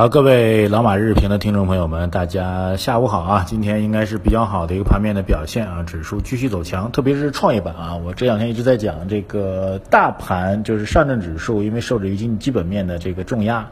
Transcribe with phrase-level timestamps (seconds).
[0.00, 3.44] 好，各位老马日评的听众朋友们，大家下午好啊！
[3.46, 7.96] 今天应该是比较好的一个盘面的表现啊，指数继续走强，特别是创业板啊。
[7.96, 13.68] 我这两天一直在讲这个大盘，就是上证指数，因为受制于经济基本面的这个重压，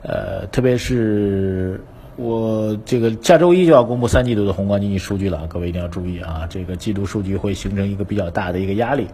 [0.00, 1.78] 呃，特别是
[2.16, 9.08] 我这个下周一就要公布三季度的宏观经济数据了，各位一定要注意啊，这个季度数据会形成一个比较大的一个压力。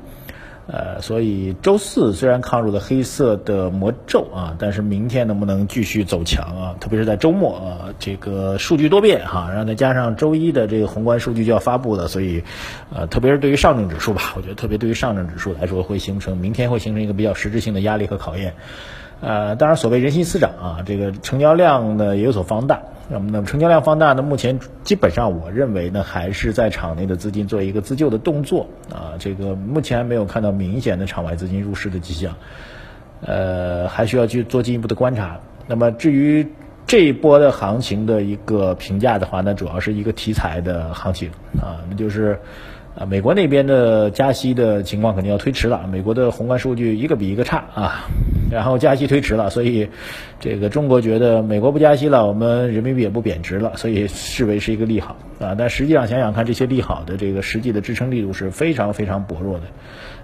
[0.69, 6.75] 呃，所以周四虽然抗住了黑色的魔咒啊，但是明天能不能继续走强啊？
[6.81, 12.43] 特别是在周末啊，这个数据多变哈，然后再加上周一的这个宏观数据就要发布了，所以，
[12.93, 18.55] 呃，特别是对于上证指数吧，我觉得特别对于上证指数来说，会形成明天会形成一个比较实质性的压力和考验。
[19.21, 22.83] 呃，当然，所谓人心思涨啊，这个成交量呢也有所放大。
[23.09, 29.15] 那么，那么成交量放大呢，目前基本上我认为呢，还是在场内的资金做一个自救的动作啊。
[29.19, 32.35] 这个目前还没有看到明显的场外资金入市的迹象，
[33.21, 35.39] 呃，还需要去做进一步的观察。
[35.67, 36.47] 那么，至于
[36.87, 42.39] 这一波的行情的一个评价的话呢，主要是一个题材的行情啊，那就是。
[42.99, 45.87] 啊，美国那边的加息的情况肯定要推迟了。
[45.87, 48.09] 美国的宏观数据一个比一个差啊，
[48.51, 49.89] 然后加息推迟了，所以
[50.39, 55.55] 这个中国觉得美国不加息了，我们人民币也不贬值了，所以视为是一个利好啊。
[55.59, 59.65] 但实际上想想看，这些利好的这个实际的支撑力度是非常非常薄弱的。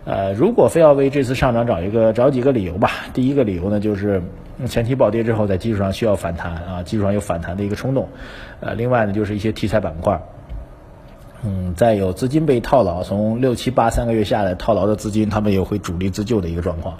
[0.05, 4.23] 呃，如果非要为这次上涨找一个找几个理由吧，第一个理由呢就是
[4.67, 8.09] 前期暴跌之后在技术上需要反弹啊，技术上有反弹的一个冲动。
[8.61, 10.21] 呃，另外呢就是一些题材板块。
[11.45, 16.97] 嗯，再有资金被套牢，从六七八三个月下来套牢的资金，他们也会主力自救的一个状况，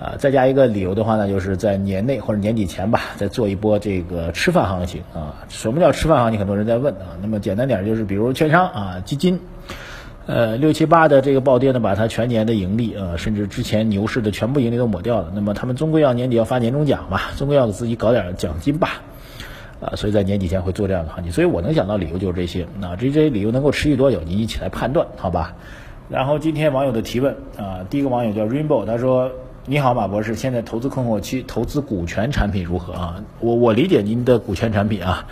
[0.00, 5.46] 啊，再加一个理由的话呢，就是在年内或者年底前吧，再做一波这个吃饭行情啊。
[5.48, 6.40] 什么叫吃饭行情？
[6.40, 7.14] 很多人在问啊。
[7.22, 9.38] 那么简单点就是，比如券商啊、基金，
[10.26, 15.30] 呃，六七八的这个暴跌呢，把它全年的盈利啊，甚至之前牛市的全部盈利都抹掉了。
[15.32, 19.00] 那么他们终归要年底要发年终奖嘛，终归要给自己搞点奖金吧。
[19.80, 22.66] 啊，所以在年底前会做这样的行情，所以我能想到理由就是这些。
[22.80, 25.54] 那至于这些理由能够持续多久，您一起来判断，好吧？
[26.08, 29.32] 然后今天网友的提问啊，第一个网友叫 Rainbow，他说
[29.66, 35.26] ：“你好，马博士，现在投资困惑期，投资股权产品如何啊？”我我理解您的股权产品啊，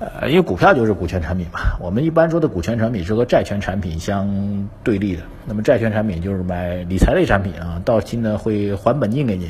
[0.00, 1.60] 呃，因为股票就是股权产品嘛。
[1.80, 5.22] 我们一般说的股权产品是和债权产品相对立的。
[5.46, 9.48] 那么债权产品就是买理财类产品啊，到期呢会还本金给您。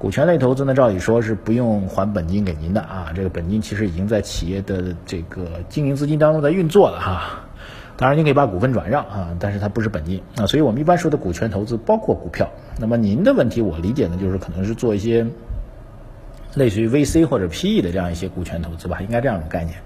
[0.00, 7.44] 股权类投资呢，照理说是不用还本金给您的啊，这个本金其实已经在企业的这个经营资金当中在运作了哈。
[7.98, 10.46] 当然，您可以把股份转让啊，但是它不是本金啊。
[10.46, 12.48] 所以我们一般说的股权投资包括股票。
[12.78, 15.26] 那么您的问题，我理解呢，就是可能是做一些
[16.54, 19.76] 类似于 VC 或者 PE 的这样一些股权投资吧，应该这样的概念。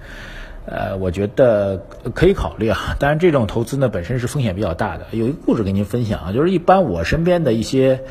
[0.65, 2.79] 呃，我觉得可以考虑啊。
[3.01, 5.07] 当然，这种投资呢本身是风险比较大的。
[5.11, 8.05] 有一个故事跟您分享啊，就是一般我身边的一些。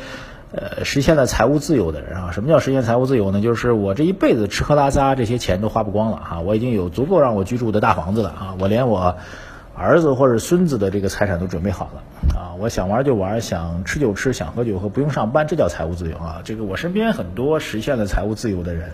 [0.56, 3.42] 呃，实现了财务自由的人啊，什么叫实现财务自由呢？
[3.42, 9.16] 就是我这一辈子吃喝拉撒这些钱都花不光了哈，我已经有足够让我居住的大房子了啊，我连我
[9.74, 12.04] 儿子或者孙子的这个财产都准备好了
[12.38, 16.42] 啊，我想玩就玩，想吃就吃，想喝就喝，不用上班，这叫财务自由啊。
[16.44, 18.92] 这个我身边很多实现了财务自由的人，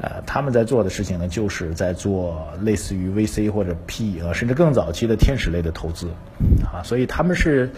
[0.00, 6.08] 呃，他们在做的事情呢，就是在做类似于 VC 或者 PE 啊，甚至更早期的天使类的投资
[6.64, 7.72] 啊，所以他们是。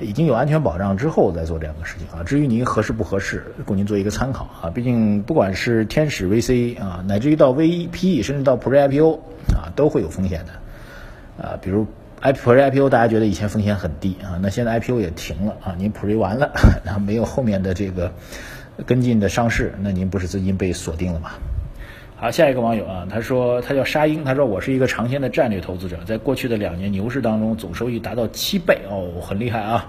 [0.00, 4.70] 已经有安全保障之后再做这样的事情啊，至于您合适不合适，供您做一个参考啊。
[4.70, 9.20] 毕竟不管是天使 VC 啊，乃至于到 VPE，甚至到 Pre IPO
[9.54, 11.58] 啊，都会有风险的啊。
[11.62, 11.86] 比如
[12.20, 16.52] I Pre IPO，大家觉得以前风险很低啊，那现在 IPO 也停了啊，您 Pre 完了，
[16.84, 18.12] 然后没有后面的这个
[18.86, 21.30] 跟进的上市，那您不是资金被锁定了吗？
[22.24, 29.86] 好，下一个网友啊，他说他叫沙鹰，他说我是一个长线的战略投资者，在过去的两年牛市当中，总收益达到七倍哦，很厉害啊。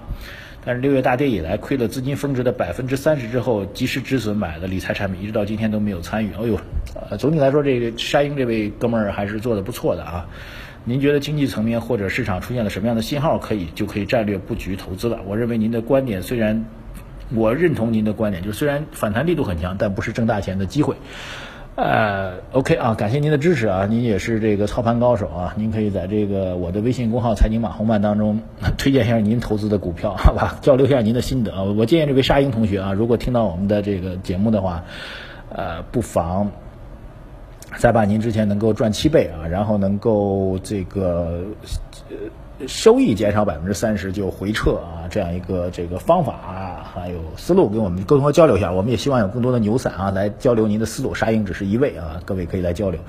[0.62, 6.30] 但是六月大跌以来，亏了资金峰值的百分之三十之后，及时止损买了理财产品，一直到今天都没有参与。
[6.38, 6.60] 哎呦，
[7.08, 10.26] 呃，总体来说，这个沙鹰这位哥们儿还是做的不错的啊。
[10.84, 15.20] 您觉得经济层面或者市场出现了什么样的信号，可以就可以战略布局投资了？
[15.24, 16.66] 我认为您的观点虽然，
[17.34, 20.94] 我认同您的观点，就是虽然反弹力度很强，但不是挣大钱的机会。
[21.76, 28.40] 呃，OK 啊，感谢您的支持啊，您也是这个操盘高手啊，您可以在这个我的微信公号“财经马红漫”当中
[28.78, 31.62] 推荐一下您投资的股票， 好吧，交流一下您的心得啊。
[31.64, 34.84] 我建议这位沙鹰同学啊，如果听到我们的这个节目的话，
[35.50, 36.50] 呃，不妨
[37.76, 41.44] 再把您之前能够赚七倍啊，然后能够这个
[42.08, 42.16] 呃
[42.66, 48.72] 收益减少百分之三十就回撤啊，这样一个这个方法啊，还有思路，跟我们沟通和交流一下。
[48.72, 51.14] 我们也希望有更多的牛散啊来交流您的思路。
[51.14, 53.00] 沙鹰只是一位啊，各位可以来交流。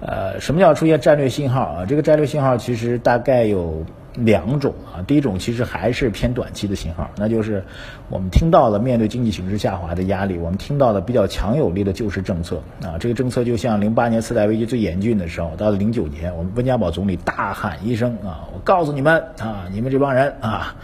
[0.00, 1.84] 呃，什么叫出现战略信号啊？
[1.86, 3.84] 这个战略信号其实大概有。
[4.24, 7.62] 两种啊，第一种其实还是偏短期的信号，那就是
[8.08, 12.98] 我们听到了面对经济形势下滑的压力，我们听到了比较强有力的救市政策啊。
[12.98, 20.74] 这个政策就像零八年次贷危机最严峻的时候，到了零九年，我们温家宝总理大喊一声啊，我告诉你们啊，你们这帮人啊，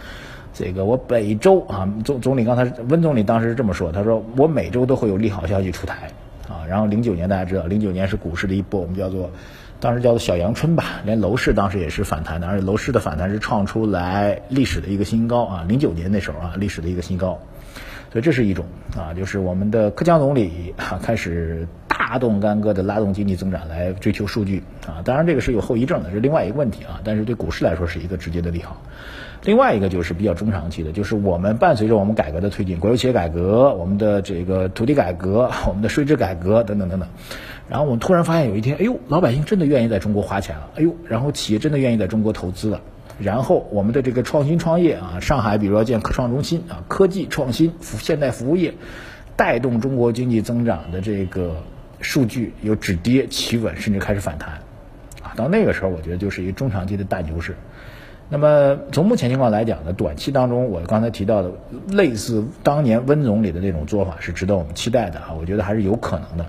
[0.53, 6.09] 这个我北周啊，总总理刚才温总理当时这么说，他说我每周都会有利好消息出台
[6.47, 6.63] 啊。
[6.69, 9.29] 然后零九年大家知道，零九年是股市的一波，我们叫做。
[9.79, 17.39] 当时叫做小阳春吧，连楼市当时也是反弹的，而且楼市的反弹是创出来历史的一个新高啊，零九年那时候啊，历史的一个新高，
[18.11, 18.65] 所以这是一种
[18.97, 28.81] 啊，就是我们的克强总理啊开始大动干戈的拉动经济增长来追求数据啊，当然这个是有后遗症的，是另外一个问题啊，但是对股市来说是一个直接的利好。
[29.43, 37.07] 另外一个就是比较中长期的，就是我们伴随着我们改革的推进，国有企业改革、我们的这个土地改革、我们的税制改革等等等等。
[37.67, 42.81] 然后我们突然发现有一天，哎呦，老百姓真的愿意在中国花钱了，哎呦，然后企业真的愿意在中国投资了，
[43.19, 48.73] 然后我们的这个创新创业啊，上海比如要建科创中心啊，科技创新、现代服务业，
[49.35, 51.63] 带动中国经济增长的这个
[52.01, 54.59] 数据有止跌企稳，甚至开始反弹，
[55.23, 57.55] 啊，到那个时候我觉得就是一个中长期的大牛市。
[58.29, 61.51] 那么从目前情况来讲呢，短期当中我刚才提到的
[61.87, 66.45] 类似当年温总理的那种做法是值得我们期待的啊，我觉得还是有可能的。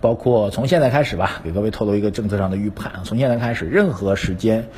[0.00, 2.92] 包括从现在开始吧，给各位透露一个政策上的预判。
[3.04, 4.68] 从现在开始，任何时间，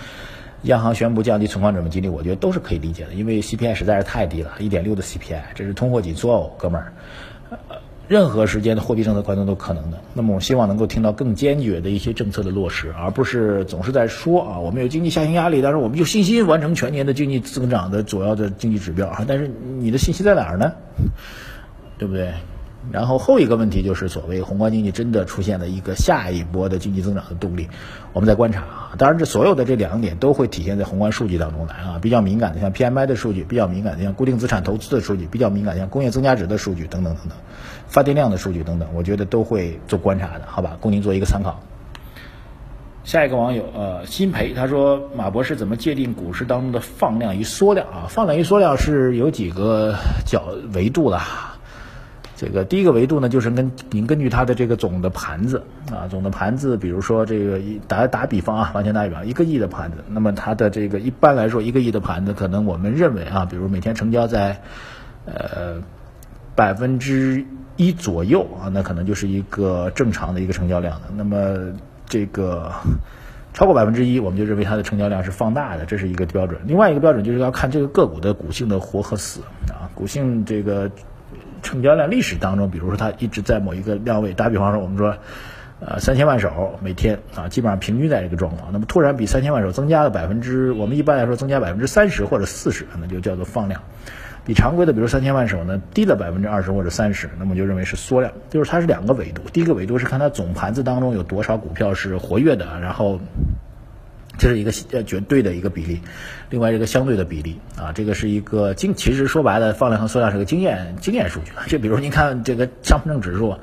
[0.62, 6.92] 央行宣布降低存款准备金率，我觉得都是可以理解的，因为 CPI 实在是太低了，一点六的 CPI，这是通货紧缩哦，哥们儿。
[8.06, 9.98] 任何时间的货币政策宽松都可能的。
[10.14, 19.26] 那么，我希望能够听到更坚决的一些政策的落实，而不是总是在说啊，我们有经济下行压力，但是我们有信心完成全年的经济增长的主要的经济指标啊。
[19.28, 20.72] 但是你的信息在哪儿呢？
[21.98, 22.32] 对不对？
[22.90, 27.68] 然后后一个问题就是所谓宏观经济真的出现了一个下一波的经济增长的动力，
[28.12, 28.92] 我们在观察啊。
[28.96, 31.98] 当然，这所有的这两点都会体现在宏观数据当中来啊。
[32.00, 37.36] 比较敏感的像 PMI 的数据，比较敏感的像固定资产投资的数据，比较敏感像工业增加值的数据等等等等，
[37.88, 40.78] 发电量的数据等等，我觉得都会做观察的，好吧？
[40.80, 41.60] 供您做一个参考。
[43.04, 48.06] 下一个网友呃新培他说马博士怎么界定股市当中的放量与缩量啊？
[48.08, 51.20] 放量与缩量是有几个角维度的。
[52.38, 64.60] 这个第一个维度呢，就是根您根据它的这个总的盘子啊，总的盘子，比如说这个一打打比方啊，完全打比方，一个亿的盘子，那么它的这个一般来说一个亿的盘子，可能我们认为啊，比如每天成交在
[65.24, 65.82] 呃
[66.54, 67.44] 百分之
[67.74, 71.08] 一左右啊，那可能就是一个正常的一个成交量的。
[71.16, 71.72] 那么
[72.06, 72.70] 这个
[73.52, 76.60] 超过百分之一，我们就认为它的成交量是放大的，这是一个标准。
[76.66, 80.88] 另外一个标准就是要看这个个股的股性的活和死啊，股性这个。
[81.62, 85.16] 成交量历史当中，比如说它一直在某一个量位，打比方说，我们说，
[85.80, 88.72] 呃，三千万手每天啊，基本上平均在这个状况。
[88.72, 93.80] 那么突然比三千万手增加了百分之，我们一般来说增加百分之三十或者四十，那就叫做放量。
[94.44, 98.32] 比常规的，比如三千万手呢，低了百分之二十或者三十，那么就认为是缩量。
[98.50, 103.20] 就是它是两个维度，第一个维度是看它总盘子当中有多少股票是活跃的，然后。
[104.38, 106.00] 这是一个呃绝对的一个比例，
[106.48, 111.52] 另外一个相对的比例啊，这个是一个经，其实说白了，放量和缩量是个经验经验数据。
[111.68, 113.56] 就比如您看这个上证指数，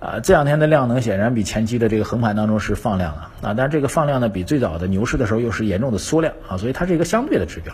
[0.00, 7.72] 啊，这两天的量能显然比前期的这个横盘当中是放量了啊，但是这个放量呢，比最早的牛市的时候又是严重的缩量啊，所以它是一个相对的指标。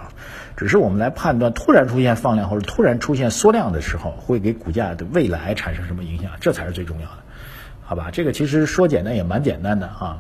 [0.57, 7.19] 只是我们来判断突然出现放量或者突然出现缩量的时候，会给股价的未来产生什么影响，这才是最重要的，
[7.83, 8.11] 好吧？
[8.13, 10.19] 这个其实说简单也蛮简单的啊。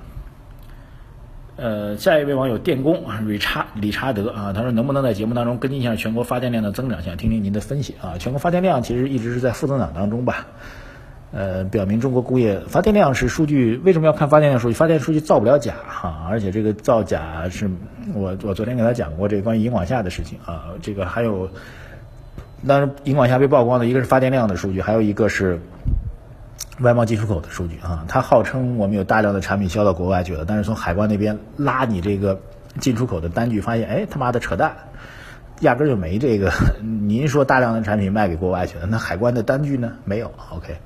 [1.54, 8.16] 呃，下一位网友电工啊，理查理查德啊，他说能不能在节目当中跟进一下全国发电量的增长，想听听您的分析啊。
[8.18, 10.46] 全国发电量其实一直是在负增长当中吧，
[11.30, 14.74] 呃，表明中国工业发电量是数据，为什么要看发电量数据？
[14.74, 17.70] 发电数据造不了假哈，而且这个造假是
[18.14, 21.50] 我我昨天给他讲过这个关于银广夏的事情啊，这个还有，
[22.66, 25.60] 当然银广夏被曝光的一个是发电量的数据，还有一个是。
[26.80, 32.40] 外贸进出口的数据啊，它号称我们有大量的产品销到国外去了，但是从海关那边拉你这个
[32.80, 34.74] 进出口的单据，发现哎他妈的扯淡，
[35.60, 36.50] 压根就没这个。
[36.80, 39.92] 您说大量的产品卖给国外去了，那海关的单据呢？
[40.04, 40.32] 没有。
[40.50, 40.78] OK，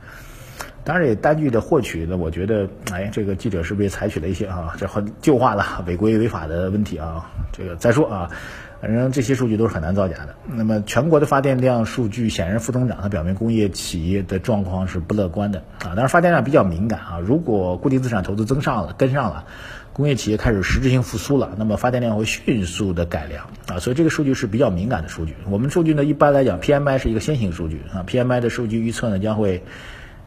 [0.87, 7.29] 当然这单据的获取呢，我觉得哎这个记者是不是也采取了一些啊这很旧化了违规违法的问题啊？
[7.53, 8.31] 这个再说啊。
[8.79, 10.35] 反正这些数据都是很难造假的。
[10.47, 15.89] 那么全国的发电量数据显然负增长，它表明工业企业的状况是不乐观的啊。
[15.89, 19.47] 当然发电量比较敏感啊，如果固定资产投资增上了跟上了，
[19.95, 25.35] 工业企业开始实质性复苏了，那么发电量会迅速的改良啊，所以这个数据是比较敏感的数据。
[25.49, 29.63] 我们数据呢，一般来讲，PMI 是一个先行数据啊，PMI 的数据预测呢将会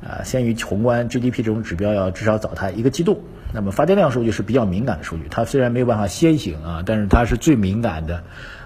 [0.02, 3.24] 啊先于宏观 GDP 这种指标要至少早它一个季度。
[3.54, 8.24] 那么发电量数据是比较敏感的数据，它虽然没有办法先行啊，但是它是最敏感的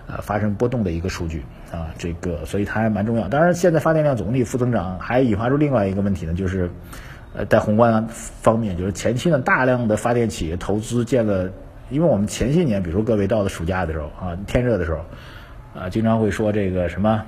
[0.08, 3.28] 啊发生波动的一个数据啊，这个所以它还蛮重要。
[3.28, 6.70] 当然，现在发电量总体负增长，还引发出另外一个问题呢，就是。
[7.36, 11.50] 呃，在宏观方面，就是前期呢，大量的发电企业投资建了，
[11.90, 15.00] 因为我们前些年，比如说各位到了暑假的时候啊，天热的时候，
[15.74, 17.24] 啊，经常会说这个什么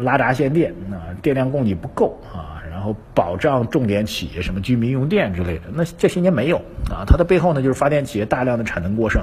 [0.00, 5.64] 拉闸限电啊，电量供给不够啊，然后保障重点企业什么居民用电之类的。
[5.72, 6.56] 那这些年没有
[6.90, 9.22] 啊，它的背后呢，就是发电企业大量的产能过剩，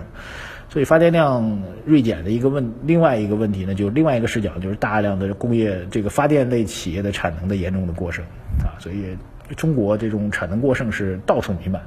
[0.69, 8.23] 所以发电量锐减的一个问，另外一个问题呢，就另外一个视角就是大量的工业这个发电类企业的产能的严重的过剩
[8.59, 9.17] 啊，所以。
[9.55, 11.79] 中国这种产能过剩是到处弥漫。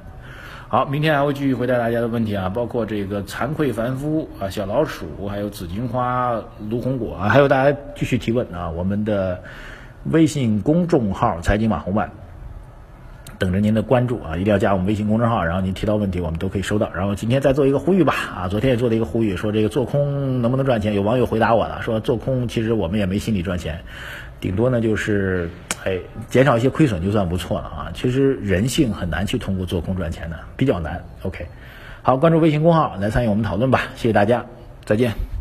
[0.70, 8.68] 好，明天还会继续回答大家的问题啊，包括这个惭愧凡夫啊、小老鼠，还有紫荆花、卢红果啊，还有大家继续提问啊。
[8.68, 9.42] 我们的
[10.04, 12.10] 微信公众号“财经马红漫”
[13.40, 16.90] 等着您的关注啊，一定要加我们微信公众号，然后您提到问题，我们都可以收到。
[16.94, 20.92] 然后今天再做一个呼吁吧啊，昨天也做了一个呼吁，说这个做空能不能赚钱？
[20.92, 23.80] 有网友回答我了，说做空其实我们也没心理赚钱，
[24.38, 25.48] 顶多呢就是。
[25.84, 27.90] 哎，减少一些亏损就算不错了啊！
[27.94, 31.02] 其实人性很难去通过做空赚钱的，比较难。
[31.22, 31.46] OK，
[32.02, 34.44] 好，关注微信公号来参与我们讨论吧，谢谢大家，
[34.84, 35.37] 再见。